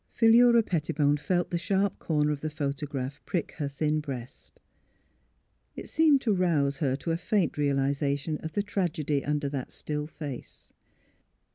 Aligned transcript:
Philura 0.09 0.63
Pettibone 0.63 1.15
felt 1.17 1.51
the 1.51 1.59
sharp 1.59 1.99
corner 1.99 2.31
of 2.31 2.41
the 2.41 2.49
photograph 2.49 3.21
prick 3.27 3.51
her 3.57 3.67
thin 3.67 3.99
breast. 3.99 4.59
It 5.75 5.89
seemed 5.89 6.21
to 6.21 6.33
rouse 6.33 6.77
her 6.77 6.95
to 6.95 7.11
a 7.11 7.17
faint 7.17 7.55
realisation 7.55 8.39
of 8.39 8.53
the 8.53 8.63
tragedy 8.63 9.23
under 9.23 9.47
that 9.49 9.71
still 9.71 10.07
face. 10.07 10.73